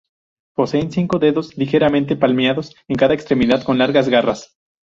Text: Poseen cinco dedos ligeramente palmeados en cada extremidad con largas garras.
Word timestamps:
Poseen 0.55 0.91
cinco 0.91 1.19
dedos 1.19 1.55
ligeramente 1.57 2.15
palmeados 2.15 2.75
en 2.87 2.95
cada 2.97 3.13
extremidad 3.13 3.61
con 3.61 3.77
largas 3.77 4.09
garras. 4.09 4.57